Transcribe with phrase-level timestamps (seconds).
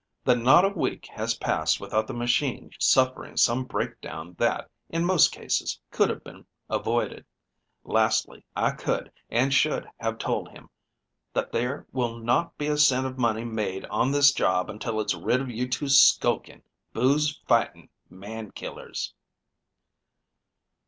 [0.23, 5.31] That not a week has passed without the machine suffering some breakdown that, in most
[5.31, 7.23] cases, could have been avoided.
[7.83, 10.71] Lastly, I could, and should have told him,
[11.33, 15.13] that there will not be a cent of money made on this job until it's
[15.13, 16.63] rid of you two skulking,
[16.93, 19.13] booze fighting man killers."